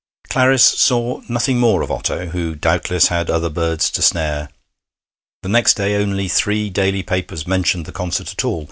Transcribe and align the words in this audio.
Clarice 0.29 0.63
saw 0.79 1.21
nothing 1.29 1.59
more 1.59 1.83
of 1.83 1.91
Otto, 1.91 2.25
who 2.29 2.55
doubtless 2.55 3.09
had 3.09 3.29
other 3.29 3.49
birds 3.51 3.91
to 3.91 4.01
snare. 4.01 4.49
The 5.43 5.49
next 5.49 5.75
day 5.75 5.93
only 5.95 6.27
three 6.27 6.71
daily 6.71 7.03
papers 7.03 7.45
mentioned 7.45 7.85
the 7.85 7.91
concert 7.91 8.31
at 8.31 8.43
all. 8.43 8.59